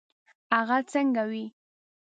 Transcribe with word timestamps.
هغه 0.55 0.77
څنګه 0.91 1.23
وي. 1.29 1.45